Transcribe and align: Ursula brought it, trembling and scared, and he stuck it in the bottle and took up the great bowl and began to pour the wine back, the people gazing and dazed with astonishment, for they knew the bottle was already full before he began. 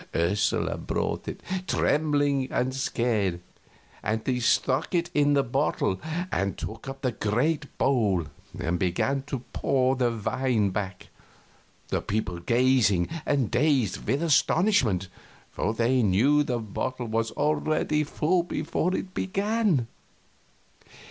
Ursula 0.15 0.79
brought 0.79 1.27
it, 1.27 1.41
trembling 1.67 2.51
and 2.51 2.73
scared, 2.73 3.39
and 4.01 4.25
he 4.25 4.39
stuck 4.39 4.95
it 4.95 5.11
in 5.13 5.33
the 5.35 5.43
bottle 5.43 6.01
and 6.31 6.57
took 6.57 6.87
up 6.89 7.03
the 7.03 7.11
great 7.11 7.77
bowl 7.77 8.25
and 8.59 8.79
began 8.79 9.21
to 9.27 9.43
pour 9.53 9.95
the 9.95 10.09
wine 10.09 10.71
back, 10.71 11.09
the 11.89 12.01
people 12.01 12.39
gazing 12.39 13.09
and 13.27 13.51
dazed 13.51 14.07
with 14.07 14.23
astonishment, 14.23 15.07
for 15.51 15.71
they 15.75 16.01
knew 16.01 16.41
the 16.41 16.57
bottle 16.57 17.05
was 17.05 17.29
already 17.33 18.03
full 18.03 18.41
before 18.41 18.93
he 18.93 19.03
began. 19.03 19.85